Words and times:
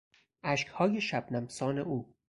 اشکهای 0.43 1.01
شبنمسان 1.01 1.77
او 1.79 2.15